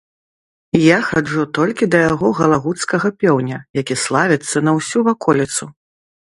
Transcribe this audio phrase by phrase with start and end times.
[0.83, 5.65] Я хаджу толькі да яго галагуцкага пеўня, які славіцца на ўсю ваколіцу.